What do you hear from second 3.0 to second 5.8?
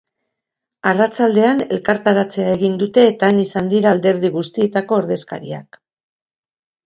eta han izan dira alderdi guztietako ordezkariak.